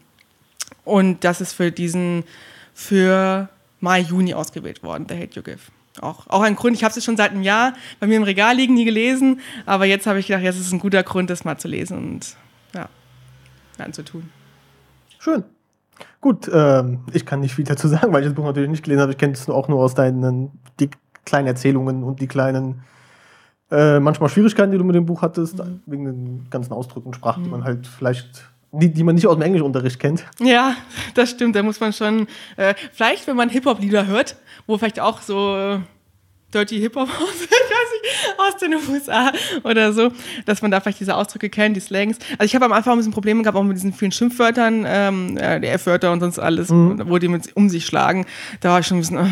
[0.86, 2.26] Und das ist für diesen,
[2.76, 5.58] für Mai, Juni ausgewählt worden, The Hate You Give.
[6.00, 8.56] Auch, auch ein Grund, ich habe es schon seit einem Jahr bei mir im Regal
[8.56, 11.58] liegen, nie gelesen, aber jetzt habe ich gedacht, jetzt ist ein guter Grund, das mal
[11.58, 12.36] zu lesen und
[12.76, 12.88] ja,
[13.80, 14.30] anzutun.
[15.18, 15.44] Schön.
[16.22, 19.02] Gut, ähm, ich kann nicht viel dazu sagen, weil ich das Buch natürlich nicht gelesen
[19.02, 19.12] habe.
[19.12, 20.90] Ich kenne es auch nur aus deinen die
[21.26, 22.84] kleinen Erzählungen und die kleinen
[23.72, 25.82] äh, manchmal Schwierigkeiten, die du mit dem Buch hattest, mhm.
[25.86, 27.46] wegen den ganzen Ausdrücken und Sprachen, mhm.
[27.46, 30.26] die man halt vielleicht die, die man nicht aus dem Englischunterricht kennt.
[30.40, 30.76] Ja,
[31.14, 31.56] das stimmt.
[31.56, 32.28] Da muss man schon,
[32.58, 35.80] äh, vielleicht, wenn man Hip-Hop-Lieder hört, wo vielleicht auch so äh,
[36.54, 37.08] Dirty Hip-Hop
[37.84, 39.32] aus, aus den USA
[39.64, 40.12] oder so,
[40.46, 42.18] dass man da vielleicht diese Ausdrücke kennt, die Slangs.
[42.38, 45.38] Also ich habe am Anfang ein bisschen Probleme gehabt, auch mit diesen vielen Schimpfwörtern, ähm,
[45.38, 47.04] äh, die F-Wörter und sonst alles, mhm.
[47.08, 48.26] wo die mit um sich schlagen.
[48.62, 49.30] Da war ich schon ein bisschen, äh,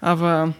[0.00, 0.54] aber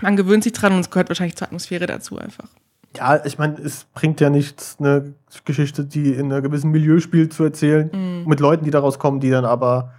[0.00, 2.48] man gewöhnt sich dran und es gehört wahrscheinlich zur Atmosphäre dazu einfach.
[2.96, 7.32] Ja, ich meine, es bringt ja nichts, eine Geschichte, die in einem gewissen Milieu spielt,
[7.32, 8.28] zu erzählen, mhm.
[8.28, 9.92] mit Leuten, die daraus kommen, die dann aber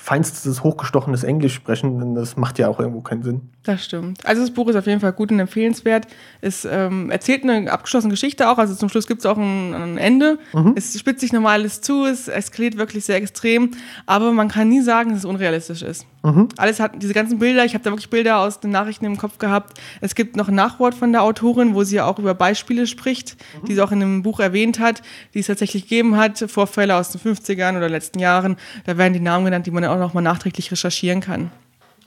[0.00, 3.50] feinstes, hochgestochenes Englisch sprechen, denn das macht ja auch irgendwo keinen Sinn.
[3.64, 4.24] Das stimmt.
[4.24, 6.06] Also das Buch ist auf jeden Fall gut und empfehlenswert.
[6.40, 9.98] Es ähm, erzählt eine abgeschlossene Geschichte auch, also zum Schluss gibt es auch ein, ein
[9.98, 10.38] Ende.
[10.54, 10.74] Mhm.
[10.76, 13.72] Es spitzt sich nochmal alles zu, es eskaliert wirklich sehr extrem,
[14.06, 16.06] aber man kann nie sagen, dass es unrealistisch ist.
[16.28, 16.48] Mhm.
[16.56, 19.38] Alles hat, diese ganzen Bilder, ich habe da wirklich Bilder aus den Nachrichten im Kopf
[19.38, 19.78] gehabt.
[20.00, 23.66] Es gibt noch ein Nachwort von der Autorin, wo sie auch über Beispiele spricht, mhm.
[23.66, 25.02] die sie auch in dem Buch erwähnt hat,
[25.34, 28.56] die es tatsächlich gegeben hat, Vorfälle aus den 50ern oder letzten Jahren.
[28.84, 31.50] Da werden die Namen genannt, die man auch nochmal nachträglich recherchieren kann.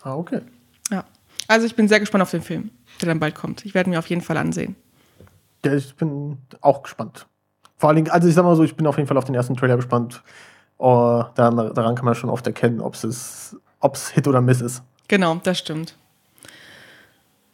[0.03, 0.41] Ah, okay.
[0.91, 1.03] Ja.
[1.47, 2.69] Also ich bin sehr gespannt auf den Film,
[3.01, 3.65] der dann bald kommt.
[3.65, 4.75] Ich werde mir auf jeden Fall ansehen.
[5.65, 7.27] Ja, ich bin auch gespannt.
[7.77, 9.35] Vor allen Dingen, also ich sag mal so, ich bin auf jeden Fall auf den
[9.35, 10.23] ersten Trailer gespannt.
[10.77, 13.55] Oh, daran, daran kann man schon oft erkennen, ob es
[14.11, 14.83] Hit oder Miss ist.
[15.07, 15.95] Genau, das stimmt.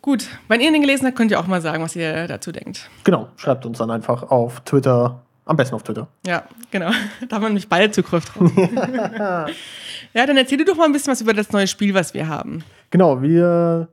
[0.02, 2.90] Gut, wenn ihr den gelesen habt, könnt ihr auch mal sagen, was ihr dazu denkt.
[3.04, 6.08] Genau, schreibt uns dann einfach auf Twitter, am besten auf Twitter.
[6.26, 6.92] Ja, genau.
[7.28, 8.52] Da haben wir nämlich beide Zugriff drauf.
[8.56, 12.28] ja, dann erzähl dir doch mal ein bisschen was über das neue Spiel, was wir
[12.28, 12.64] haben.
[12.90, 13.90] Genau, wir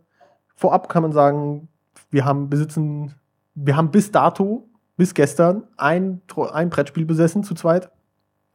[0.55, 1.69] vorab kann man sagen,
[2.11, 3.15] wir haben besitzen,
[3.55, 6.21] wir haben bis dato, bis gestern, ein,
[6.53, 7.91] ein Brettspiel besessen zu zweit.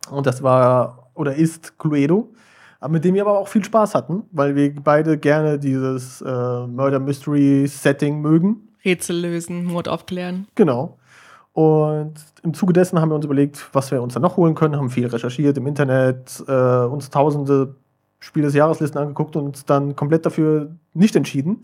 [0.09, 2.33] Und das war oder ist Cluedo
[2.87, 6.25] mit dem wir aber auch viel Spaß hatten, weil wir beide gerne dieses äh,
[6.67, 8.69] Murder Mystery Setting mögen.
[8.85, 10.47] Rätsel lösen, Mord aufklären.
[10.55, 10.97] Genau.
[11.51, 12.13] Und
[12.43, 14.89] im Zuge dessen haben wir uns überlegt, was wir uns dann noch holen können, haben
[14.89, 16.51] viel recherchiert im Internet, äh,
[16.85, 17.75] uns tausende
[18.19, 21.63] Spiel des Jahreslisten angeguckt und uns dann komplett dafür nicht entschieden.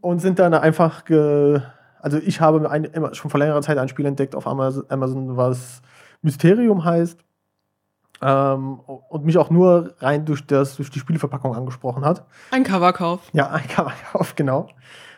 [0.00, 1.60] Und sind dann einfach, ge
[2.00, 5.82] also ich habe ein, schon vor längerer Zeit ein Spiel entdeckt auf Amazon, was
[6.22, 7.18] Mysterium heißt.
[8.20, 12.24] Ähm, und mich auch nur rein durch, das, durch die Spieleverpackung angesprochen hat.
[12.50, 13.20] Ein Coverkauf.
[13.32, 14.68] Ja, ein Coverkauf, genau.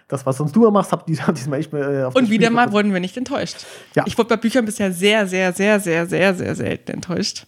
[0.09, 2.93] Das, was sonst du immer machst, hab diesmal echt äh, auf Und wieder mal wurden
[2.93, 3.65] wir nicht enttäuscht.
[3.95, 4.05] Ja.
[4.07, 7.47] Ich wurde bei Büchern bisher sehr, sehr, sehr, sehr, sehr, sehr selten enttäuscht.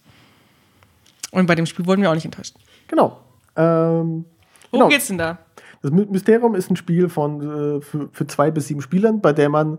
[1.32, 2.54] Und bei dem Spiel wurden wir auch nicht enttäuscht.
[2.88, 3.18] Genau.
[3.56, 4.24] Ähm, Worum
[4.70, 4.88] genau.
[4.88, 5.38] geht's denn da?
[5.82, 7.40] Das Mysterium ist ein Spiel von,
[7.78, 9.78] äh, für, für zwei bis sieben Spielern, bei der man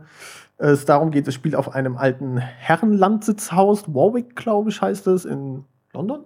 [0.71, 5.65] es darum geht, es spielt auf einem alten Herrenlandsitzhaus, Warwick, glaube ich, heißt es, in
[5.91, 6.23] London?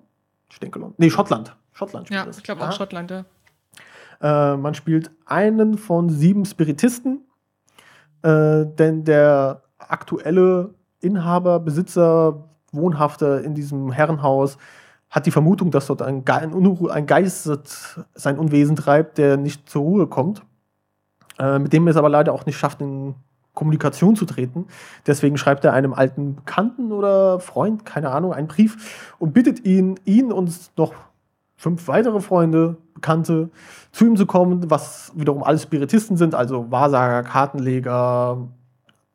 [0.50, 0.96] Ich denke London.
[0.98, 1.56] Nee, Schottland.
[1.74, 2.38] Schottland spielt ja, das.
[2.38, 3.26] ich glaube auch Schottland, ja.
[4.22, 7.22] Äh, man spielt einen von sieben Spiritisten,
[8.22, 14.58] äh, denn der aktuelle Inhaber, Besitzer, Wohnhafter in diesem Herrenhaus
[15.10, 17.50] hat die Vermutung, dass dort ein, Ge ein Geist
[18.14, 20.44] sein Unwesen treibt, der nicht zur Ruhe kommt.
[21.40, 23.16] Äh, mit dem er es aber leider auch nicht schafft, in
[23.58, 24.68] Kommunikation zu treten.
[25.08, 30.00] Deswegen schreibt er einem alten Bekannten oder Freund, keine Ahnung, einen Brief und bittet ihn,
[30.06, 30.94] ihn und noch
[31.56, 33.50] fünf weitere Freunde, Bekannte,
[33.92, 38.48] zu ihm zu kommen, was wiederum alles Spiritisten sind, also Wahrsager, Kartenleger,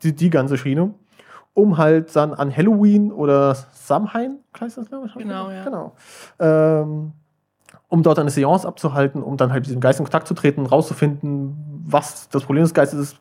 [0.03, 0.93] die, die ganze Schiene,
[1.55, 5.15] um halt dann an Halloween oder Samhain, heißt das, glaube ich?
[5.15, 5.63] Genau, ja.
[5.63, 5.93] Genau.
[6.41, 7.13] Ähm,
[7.87, 10.67] um dort eine Seance abzuhalten, um dann halt mit diesem Geist in Kontakt zu treten,
[10.67, 13.17] rauszufinden, was das Problem des Geistes ist.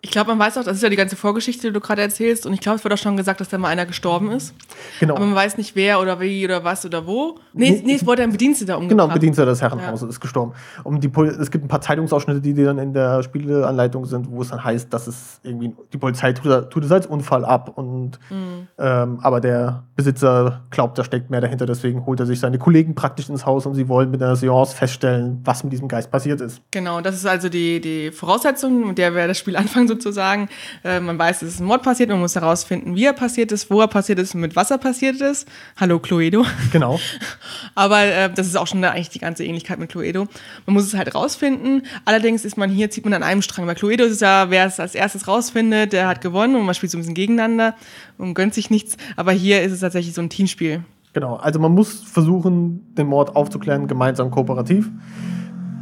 [0.00, 2.46] Ich glaube, man weiß auch, das ist ja die ganze Vorgeschichte, die du gerade erzählst.
[2.46, 4.54] Und ich glaube, es wird auch schon gesagt, dass da mal einer gestorben ist.
[5.00, 5.16] Genau.
[5.16, 7.38] Aber man weiß nicht, wer oder wie oder was oder wo.
[7.52, 9.06] Nee, nee es wurde ein Bediensteter umgebracht.
[9.06, 10.08] Genau, Bediensteter des Herrenhauses ja.
[10.08, 10.52] ist gestorben.
[10.84, 14.48] Um die es gibt ein paar Zeitungsausschnitte, die dann in der Spieleanleitung sind, wo es
[14.48, 17.72] dann heißt, dass es irgendwie die Polizei tut, tut es als Unfall ab.
[17.76, 18.68] Und, mhm.
[18.78, 21.66] ähm, aber der Besitzer glaubt, da steckt mehr dahinter.
[21.66, 24.74] Deswegen holt er sich seine Kollegen praktisch ins Haus und sie wollen mit einer Seance
[24.74, 26.60] feststellen, was mit diesem Geist passiert ist.
[26.70, 30.48] Genau, das ist also die, die Voraussetzung, mit der wir das Spiel anfangen sozusagen.
[30.84, 33.70] Äh, man weiß, es ist ein Mord passiert, man muss herausfinden, wie er passiert ist,
[33.70, 35.48] wo er passiert ist, mit was er passiert ist.
[35.76, 36.44] Hallo Cluedo.
[36.72, 36.98] Genau.
[37.74, 40.26] Aber äh, das ist auch schon eigentlich die ganze Ähnlichkeit mit Cluedo.
[40.66, 41.82] Man muss es halt rausfinden.
[42.04, 43.66] Allerdings ist man hier, zieht man an einem Strang.
[43.66, 46.74] Bei Cluedo ist es ja, wer es als erstes rausfindet, der hat gewonnen und man
[46.74, 47.74] spielt so ein bisschen gegeneinander
[48.18, 48.96] und gönnt sich nichts.
[49.16, 50.84] Aber hier ist es tatsächlich so ein Teamspiel.
[51.14, 54.90] Genau, also man muss versuchen, den Mord aufzuklären, gemeinsam kooperativ.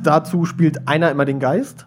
[0.03, 1.87] Dazu spielt einer immer den Geist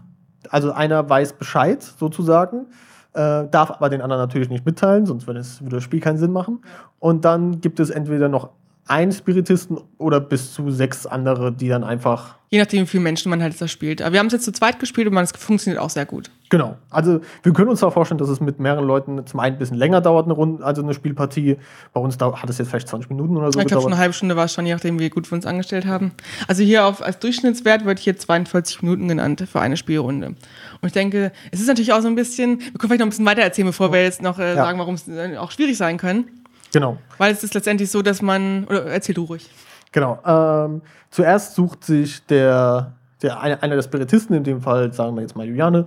[0.55, 2.67] also einer weiß Bescheid sozusagen,
[3.11, 6.61] äh, darf aber den anderen natürlich nicht mitteilen, sonst würde, das Spiel keinen Sinn machen.
[6.97, 8.51] Und dann gibt es entweder noch
[8.87, 12.35] einen Spiritisten oder bis zu sechs andere, die dann einfach.
[12.51, 14.01] Je nachdem, wie viele Menschen man halt da spielt.
[14.01, 16.29] Aber wir haben es jetzt zu zweit gespielt und es funktioniert auch sehr gut.
[16.49, 16.77] Genau.
[16.91, 19.77] Also wir können uns zwar vorstellen, dass es mit mehreren Leuten zum einen ein bisschen
[19.77, 21.57] länger dauert, eine Runde, also eine Spielpartie.
[21.91, 23.59] Bei uns hat es jetzt vielleicht 20 Minuten oder so.
[23.59, 25.47] Ich glaube, schon eine halbe Stunde war es schon, je nachdem, wie gut wir uns
[25.47, 26.11] angestellt haben.
[26.47, 30.27] Also hier auf, als Durchschnittswert wird hier 42 Minuten genannt für eine Spielrunde.
[30.27, 30.37] Und
[30.83, 33.25] ich denke, es ist natürlich auch so ein bisschen, wir können vielleicht noch ein bisschen
[33.25, 34.55] weiter erzählen, bevor wir jetzt noch äh, ja.
[34.55, 36.25] sagen, warum es äh, auch schwierig sein kann.
[36.73, 36.97] Genau.
[37.17, 38.65] Weil es ist letztendlich so, dass man.
[38.65, 39.49] Oder erzähl du ruhig.
[39.91, 40.19] Genau.
[40.25, 45.21] Ähm, zuerst sucht sich der, der eine, einer der Spiritisten, in dem Fall sagen wir
[45.21, 45.85] jetzt mal Juliane,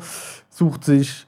[0.49, 1.27] sucht sich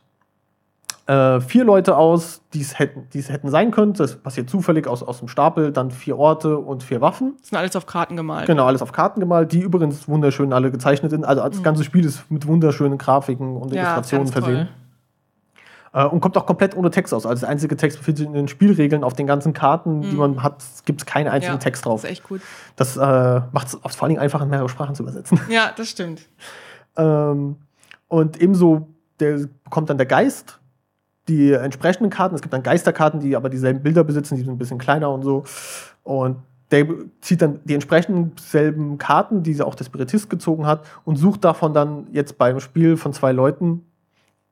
[1.10, 3.94] äh, vier Leute aus, die es hätten, hätten sein können.
[3.94, 5.72] Das passiert zufällig aus, aus dem Stapel.
[5.72, 7.34] Dann vier Orte und vier Waffen.
[7.40, 8.46] Das sind alles auf Karten gemalt.
[8.46, 11.24] Genau, alles auf Karten gemalt, die übrigens wunderschön alle gezeichnet sind.
[11.24, 11.64] Also das mhm.
[11.64, 14.56] ganze Spiel ist mit wunderschönen Grafiken und Illustrationen ja, versehen.
[14.56, 14.68] Toll.
[15.92, 17.26] Äh, und kommt auch komplett ohne Text aus.
[17.26, 19.04] Also der einzige Text befindet sich in den Spielregeln.
[19.04, 20.02] Auf den ganzen Karten, mhm.
[20.02, 22.02] die man hat, gibt es keinen einzigen ja, Text drauf.
[22.02, 22.40] Das ist echt gut.
[22.76, 23.00] Das äh,
[23.52, 25.40] macht es vor allen Dingen einfach in mehrere Sprachen zu übersetzen.
[25.50, 26.22] Ja, das stimmt.
[26.96, 27.56] ähm,
[28.08, 30.60] und ebenso der, bekommt dann der Geist
[31.28, 32.34] die entsprechenden Karten.
[32.34, 35.22] Es gibt dann Geisterkarten, die aber dieselben Bilder besitzen, die sind ein bisschen kleiner und
[35.22, 35.44] so.
[36.02, 36.36] Und
[36.70, 36.86] der
[37.20, 41.74] zieht dann die entsprechenden selben Karten, die auch der Spiritist gezogen hat, und sucht davon
[41.74, 43.84] dann jetzt beim Spiel von zwei Leuten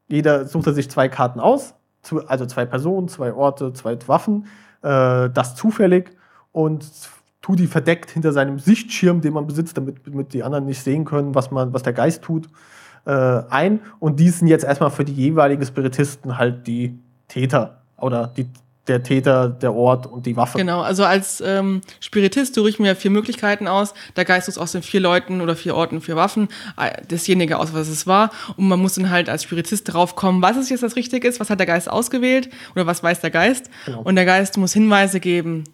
[0.09, 1.75] jeder sucht er sich zwei Karten aus,
[2.27, 4.47] also zwei Personen, zwei Orte, zwei Waffen,
[4.83, 6.11] äh, das zufällig
[6.53, 6.91] und
[7.41, 11.05] tu die verdeckt hinter seinem Sichtschirm, den man besitzt, damit, damit die anderen nicht sehen
[11.05, 12.49] können, was, man, was der Geist tut,
[13.05, 13.81] äh, ein.
[14.01, 18.49] Und die sind jetzt erstmal für die jeweiligen Spiritisten halt die Täter oder die,
[18.89, 20.59] der Täter, der Ort und die Waffe.
[20.59, 23.95] Genau, also als ähm, Spiritist suche ich mir vier Möglichkeiten aus.
[24.17, 27.75] Der Geist sucht aus den vier Leuten oder vier Orten, vier Waffen, äh, dasjenige aus,
[27.75, 28.31] was es war.
[28.57, 31.41] Und man muss dann halt als Spiritist drauf kommen, was ist jetzt das Richtige ist,
[31.41, 33.71] was hat der Geist ausgewählt oder was weiß der Geist.
[33.87, 34.03] Genau.
[34.03, 35.65] Und der Geist muss Hinweise geben,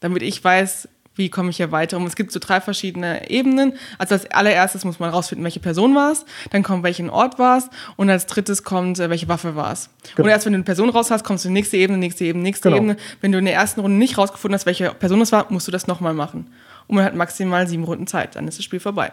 [0.00, 1.96] damit ich weiß, wie komme ich hier weiter?
[1.96, 3.74] Und es gibt so drei verschiedene Ebenen.
[3.98, 7.58] Also als allererstes muss man rausfinden, welche Person war es, dann kommt, welchen Ort war
[7.58, 9.90] es und als drittes kommt, äh, welche Waffe war es.
[10.16, 10.26] Genau.
[10.26, 12.24] Und erst wenn du eine Person raus hast, kommst du in die nächste Ebene, nächste
[12.24, 12.78] Ebene, nächste genau.
[12.78, 12.96] Ebene.
[13.20, 15.72] Wenn du in der ersten Runde nicht rausgefunden hast, welche Person es war, musst du
[15.72, 16.50] das nochmal machen.
[16.86, 19.12] Und man hat maximal sieben Runden Zeit, dann ist das Spiel vorbei.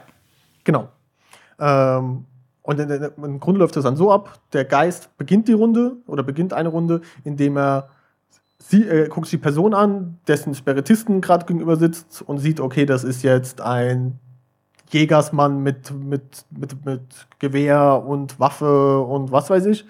[0.64, 0.90] Genau.
[1.60, 2.26] Ähm,
[2.64, 6.54] und im Grunde läuft das dann so ab, der Geist beginnt die Runde oder beginnt
[6.54, 7.90] eine Runde, indem er
[8.62, 13.04] sie äh, guckt die Person an, dessen Spiritisten gerade gegenüber sitzt und sieht, okay, das
[13.04, 14.20] ist jetzt ein
[14.90, 19.86] Jägersmann mit, mit, mit, mit Gewehr und Waffe und was weiß ich.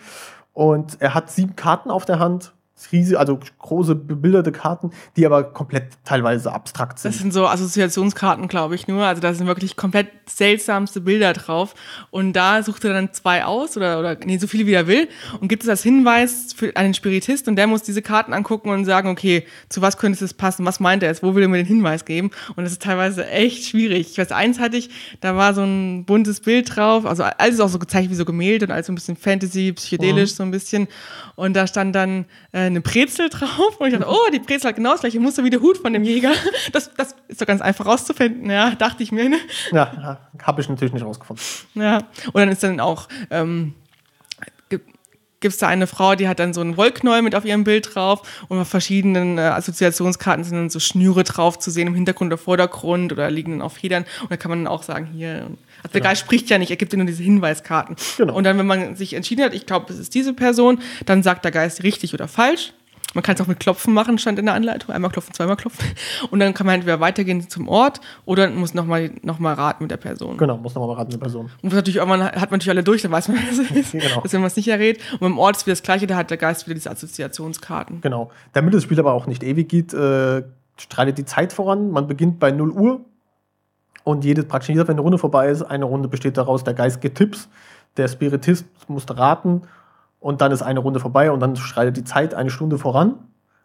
[0.53, 2.53] Und er hat sieben Karten auf der Hand
[2.91, 7.13] riesige, also große bebilderte Karten, die aber komplett teilweise abstrakt sind.
[7.13, 9.05] Das sind so Assoziationskarten, glaube ich, nur.
[9.05, 11.73] Also da sind wirklich komplett seltsamste Bilder drauf.
[12.09, 15.07] Und da sucht er dann zwei aus oder, oder nee, so viele wie er will
[15.39, 18.85] und gibt es als Hinweis für einen Spiritist und der muss diese Karten angucken und
[18.85, 20.65] sagen, okay, zu was könnte es passen?
[20.65, 21.23] Was meint er jetzt?
[21.23, 22.31] Wo will er mir den Hinweis geben?
[22.55, 24.11] Und das ist teilweise echt schwierig.
[24.11, 24.89] Ich weiß, eins hatte ich,
[25.19, 28.25] da war so ein buntes Bild drauf, also alles ist auch so gezeichnet wie so
[28.25, 30.35] Gemälde und alles so ein bisschen Fantasy, psychedelisch mhm.
[30.35, 30.87] so ein bisschen.
[31.35, 34.75] Und da stand dann äh, eine Brezel drauf und ich dachte, oh, die Brezel hat
[34.75, 36.31] genau das gleiche Muster wie der Hut von dem Jäger.
[36.73, 39.27] Das, das ist doch ganz einfach rauszufinden, ja, dachte ich mir.
[39.27, 39.37] Ne?
[39.71, 41.43] Ja, habe ich natürlich nicht rausgefunden.
[41.75, 43.73] Ja, und dann ist dann auch, ähm,
[45.41, 47.93] gibt es da eine Frau, die hat dann so einen Wollknäuel mit auf ihrem Bild
[47.93, 52.31] drauf und auf verschiedenen äh, Assoziationskarten sind dann so Schnüre drauf zu sehen im Hintergrund
[52.31, 55.47] oder Vordergrund oder liegen dann auf Federn und da kann man dann auch sagen, hier,
[55.83, 56.03] also der genau.
[56.05, 57.95] Geist spricht ja nicht, er gibt dir nur diese Hinweiskarten.
[58.17, 58.35] Genau.
[58.35, 61.43] Und dann, wenn man sich entschieden hat, ich glaube, es ist diese Person, dann sagt
[61.43, 62.73] der Geist richtig oder falsch.
[63.13, 64.93] Man kann es auch mit Klopfen machen, stand in der Anleitung.
[64.93, 65.85] Einmal klopfen, zweimal klopfen.
[66.29, 69.91] Und dann kann man entweder weitergehen zum Ort oder muss nochmal noch mal raten mit
[69.91, 70.37] der Person.
[70.37, 71.49] Genau, muss nochmal raten mit der Person.
[71.61, 73.91] Und natürlich irgendwann hat man natürlich alle durch, dann weiß man, was es ist.
[73.91, 74.21] Genau.
[74.21, 74.99] Dass wenn man es nicht errät.
[75.13, 78.01] Und beim Ort ist wieder das Gleiche, da hat der Geist wieder diese Assoziationskarten.
[78.01, 78.31] Genau.
[78.53, 80.43] Damit das Spiel aber auch nicht ewig geht, äh,
[80.77, 81.91] streitet die Zeit voran.
[81.91, 83.01] Man beginnt bei 0 Uhr
[84.03, 87.01] und jede, praktisch jeder, wenn eine Runde vorbei ist, eine Runde besteht daraus, der Geist
[87.01, 87.49] gibt Tipps,
[87.97, 89.63] der Spiritist muss raten
[90.21, 93.15] und dann ist eine Runde vorbei und dann schreitet die Zeit eine Stunde voran.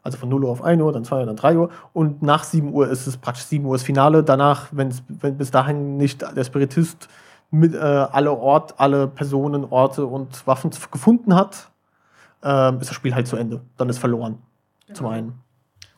[0.02, 1.70] Also von 0 Uhr auf 1 Uhr, dann 2 Uhr, dann 3 Uhr.
[1.92, 4.24] Und nach 7 Uhr ist es praktisch 7 Uhr das Finale.
[4.24, 4.92] Danach, wenn
[5.36, 7.08] bis dahin nicht der Spiritist
[7.50, 11.70] mit äh, alle Ort, alle Personen, Orte und Waffen gefunden hat,
[12.42, 13.60] äh, ist das Spiel halt zu Ende.
[13.76, 14.38] Dann ist verloren.
[14.86, 14.94] Ja.
[14.94, 15.45] Zum einen.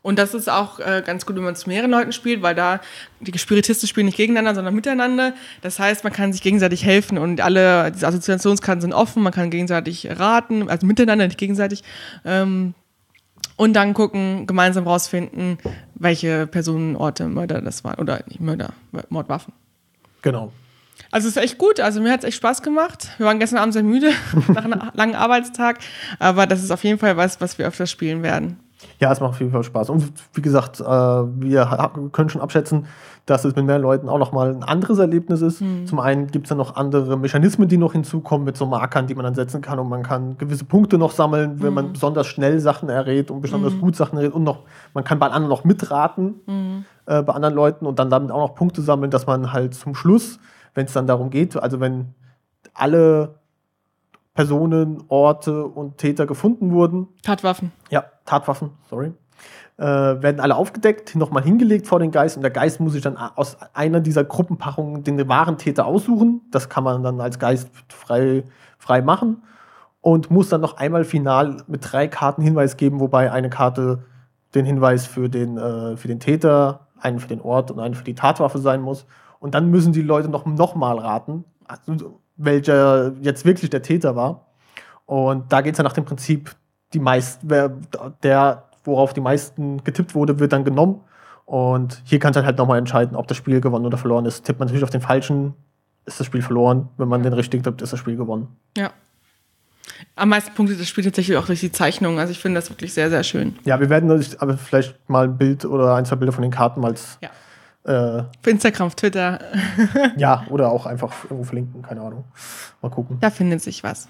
[0.09, 2.55] Und das ist auch äh, ganz gut, wenn man es zu mehreren Leuten spielt, weil
[2.55, 2.81] da
[3.21, 5.35] die Spiritisten spielen nicht gegeneinander, sondern miteinander.
[5.61, 9.51] Das heißt, man kann sich gegenseitig helfen und alle, diese Assoziationskarten sind offen, man kann
[9.51, 11.85] gegenseitig raten, also miteinander, nicht gegenseitig.
[12.25, 12.73] Ähm,
[13.57, 15.59] und dann gucken, gemeinsam rausfinden,
[15.95, 17.99] welche Personen, Orte, Mörder das waren.
[18.01, 18.73] Oder nicht Mörder,
[19.11, 19.53] Mordwaffen.
[20.23, 20.53] Genau.
[21.11, 21.81] Also es ist echt gut.
[21.81, 23.09] Also mir hat es echt Spaß gemacht.
[23.19, 24.13] Wir waren gestern Abend sehr müde
[24.55, 25.81] nach einem langen Arbeitstag.
[26.19, 28.59] Aber das ist auf jeden Fall was, was wir öfter spielen werden.
[29.01, 29.91] Ja, es macht auf jeden Fall Spaß.
[29.91, 32.87] Und wie gesagt, äh, wir können schon abschätzen,
[33.27, 35.61] dass es mit mehr Leuten auch nochmal ein anderes Erlebnis ist.
[35.61, 35.87] Mhm.
[35.87, 39.15] Zum einen gibt es dann noch andere Mechanismen, die noch hinzukommen mit so Markern, die
[39.15, 41.75] man dann setzen kann und man kann gewisse Punkte noch sammeln, wenn mhm.
[41.75, 43.81] man besonders schnell Sachen errät und besonders mhm.
[43.81, 44.61] gut Sachen errät und noch,
[44.95, 46.85] man kann bei anderen noch mitraten, mhm.
[47.07, 49.95] äh, bei anderen Leuten und dann damit auch noch Punkte sammeln, dass man halt zum
[49.95, 50.39] Schluss,
[50.75, 52.15] wenn es dann darum geht, also wenn
[52.75, 53.35] alle
[54.39, 57.09] Personen, Orte und Täter gefunden wurden.
[57.25, 57.73] Tatwaffen.
[57.91, 59.13] Ja, Tatwaffen, sorry.
[59.79, 63.17] Äh, werden alle aufgedeckt, nochmal hingelegt vor den Geist und der Geist muss sich dann
[63.17, 66.43] aus einer dieser Gruppenpackungen den wahren Täter aussuchen.
[66.53, 68.45] Das kann man dann als Geist frei,
[68.79, 69.43] frei machen
[70.03, 74.05] und muss dann noch einmal final mit drei Karten Hinweis geben, wobei eine Karte
[74.55, 78.05] den Hinweis für den, äh, für den Täter, einen für den Ort und einen für
[78.05, 79.05] die Tatwaffe sein muss.
[79.41, 81.45] Und dann müssen die Leute noch, noch mal raten.
[81.67, 84.47] Also, welcher jetzt wirklich der Täter war.
[85.05, 86.55] Und da geht es ja nach dem Prinzip,
[86.95, 91.01] die meist, der, worauf die meisten getippt wurde, wird dann genommen.
[91.45, 94.45] Und hier kann es halt nochmal entscheiden, ob das Spiel gewonnen oder verloren ist.
[94.45, 95.55] Tippt man natürlich auf den falschen,
[96.05, 96.89] ist das Spiel verloren.
[96.97, 98.49] Wenn man den richtigen tippt, ist das Spiel gewonnen.
[98.77, 98.91] Ja.
[100.15, 102.19] Am meisten Punkte das Spiel tatsächlich auch durch die Zeichnung.
[102.19, 103.57] Also ich finde das wirklich sehr, sehr schön.
[103.65, 106.81] Ja, wir werden aber vielleicht mal ein Bild oder ein, zwei Bilder von den Karten
[106.81, 107.31] mal ja.
[107.89, 109.41] Äh, Für Instagram, Twitter.
[110.19, 112.25] ja, oder auch einfach irgendwo verlinken, keine Ahnung.
[112.83, 113.17] Mal gucken.
[113.21, 114.09] Da findet sich was.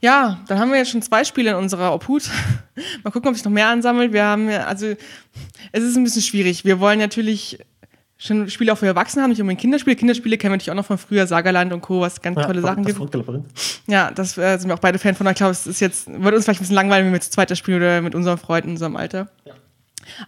[0.00, 0.38] Ja.
[0.46, 2.30] Dann haben wir jetzt schon zwei Spiele in unserer Obhut.
[3.02, 4.12] Mal gucken, ob sich noch mehr ansammelt.
[4.12, 4.86] Wir haben ja, also
[5.72, 6.64] es ist ein bisschen schwierig.
[6.64, 7.58] Wir wollen natürlich
[8.18, 9.96] schon Spiele auch für Erwachsene haben, nicht unbedingt Kinderspiele.
[9.96, 12.60] Kinderspiele kennen wir natürlich auch noch von früher, Sagaland und Co., was ganz ja, tolle
[12.60, 13.00] Sachen gibt.
[13.88, 15.26] Ja, das äh, sind wir auch beide Fan von.
[15.26, 17.56] Ich glaube, es ist jetzt, wird uns vielleicht ein bisschen langweilig, wenn wir zu zweit
[17.58, 19.28] spielen oder mit unseren Freunden in unserem Alter.
[19.44, 19.54] Ja.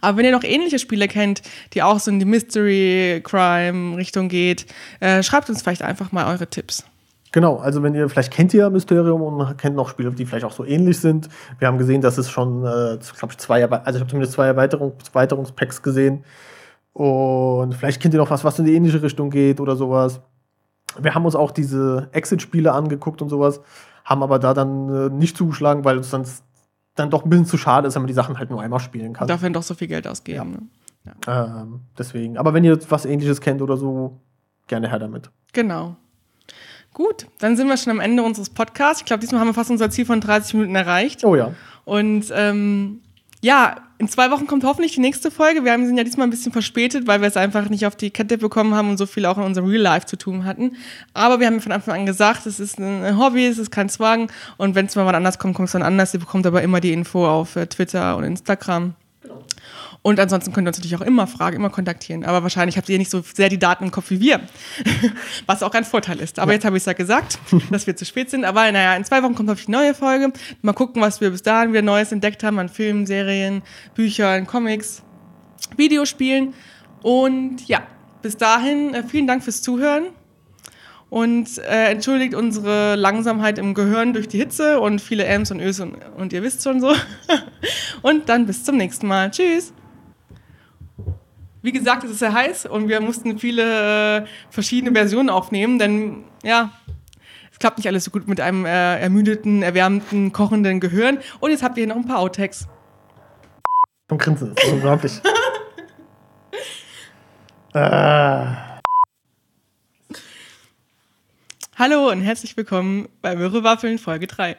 [0.01, 4.67] Aber wenn ihr noch ähnliche Spiele kennt, die auch so in die Mystery-Crime-Richtung geht,
[5.01, 6.85] äh, schreibt uns vielleicht einfach mal eure Tipps.
[7.37, 10.53] Genau, also wenn ihr, vielleicht kennt ihr Mysterium und kennt noch Spiele, die vielleicht auch
[10.53, 11.29] so ähnlich sind.
[11.59, 14.47] Wir haben gesehen, dass es schon, äh, glaube ich, zwei, also ich habe zumindest zwei
[14.47, 16.25] Erweiterungs Erweiterungspacks gesehen.
[16.95, 20.23] Und vielleicht kennt ihr noch was, was in die ähnliche Richtung geht oder sowas.
[20.99, 23.61] Wir haben uns auch diese Exit-Spiele angeguckt und sowas,
[24.03, 26.43] haben aber da dann äh, nicht zugeschlagen, weil es sonst
[26.97, 29.13] dann doch ein bisschen zu schade ist, wenn man die Sachen halt nur einmal spielen
[29.13, 29.29] kann.
[29.29, 30.37] Man doch so viel Geld ausgeben.
[30.39, 30.45] Ja.
[30.45, 31.17] Ne?
[31.27, 31.63] Ja.
[31.63, 32.37] Ähm, deswegen.
[32.37, 34.19] Aber wenn ihr was ähnliches kennt oder so,
[34.67, 35.31] gerne her damit.
[35.53, 35.97] Genau.
[36.93, 39.03] Gut, dann sind wir schon am Ende unseres Podcasts.
[39.03, 41.25] Ich glaube, diesmal haben wir fast unser Ziel von 30 Minuten erreicht.
[41.25, 41.53] Oh ja.
[41.85, 43.03] Und ähm,
[43.47, 45.65] ja, in zwei Wochen kommt hoffentlich die nächste Folge.
[45.65, 48.39] Wir sind ja diesmal ein bisschen verspätet, weil wir es einfach nicht auf die Kette
[48.39, 50.73] bekommen haben und so viel auch in unserem Real Life zu tun hatten.
[51.15, 54.33] Aber wir haben von Anfang an gesagt, es ist ein Hobby, es ist kein Zwang.
[54.57, 56.13] Und wenn es mal wann anders kommt, kommt es dann anders.
[56.13, 58.95] Ihr bekommt aber immer die Info auf äh, Twitter und Instagram.
[60.07, 62.25] Und ansonsten könnt ihr uns natürlich auch immer fragen, immer kontaktieren.
[62.25, 64.41] Aber wahrscheinlich habt ihr nicht so sehr die Daten im Kopf wie wir.
[65.47, 66.39] Was auch ein Vorteil ist.
[66.39, 66.59] Aber ja.
[66.59, 67.41] jetzt habe ich es ja gesagt,
[67.73, 68.45] dass wir zu spät sind.
[68.45, 70.33] Aber naja, in zwei Wochen kommt hoffentlich eine neue Folge.
[70.63, 73.63] Mal gucken, was wir bis dahin wieder Neues entdeckt haben an Filmen, Serien,
[73.97, 75.03] Büchern, Comics,
[75.77, 76.55] Videospielen.
[77.03, 77.83] Und ja,
[78.23, 80.05] bis dahin äh, vielen Dank fürs Zuhören.
[81.11, 85.81] Und äh, entschuldigt unsere Langsamkeit im Gehirn durch die Hitze und viele Ms und Ös
[85.81, 86.93] und, und ihr wisst schon so.
[88.03, 89.33] und dann bis zum nächsten Mal.
[89.33, 89.73] Tschüss.
[91.67, 96.23] Wie gesagt, es ist sehr heiß und wir mussten viele äh, verschiedene Versionen aufnehmen, denn
[96.45, 96.71] ja,
[97.51, 101.19] es klappt nicht alles so gut mit einem äh, ermüdeten, erwärmten, kochenden Gehirn.
[101.41, 102.69] Und jetzt habt ihr hier noch ein paar Outtakes.
[104.09, 105.21] Vom Grinsen, das ist unglaublich.
[107.75, 108.47] äh.
[111.77, 114.57] Hallo und herzlich willkommen bei Möhrewaffeln Folge 3.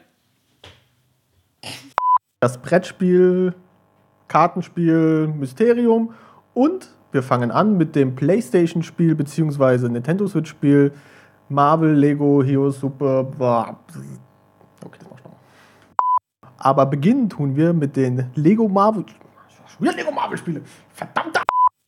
[2.42, 3.56] Das Brettspiel,
[4.28, 6.14] Kartenspiel, Mysterium
[6.54, 9.90] und wir fangen an mit dem PlayStation-Spiel bzw.
[9.90, 10.92] Nintendo Switch-Spiel
[11.50, 13.20] Marvel Lego Hero Super.
[13.20, 15.32] Okay, das mach ich noch.
[16.58, 19.06] Aber beginnen tun wir mit den Lego Marvel.
[19.80, 20.62] Wieder Lego Marvel-Spiele.
[20.94, 21.38] Verdammt!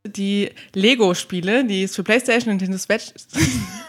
[0.06, 3.14] Die Lego-Spiele, die es für PlayStation und Nintendo Switch.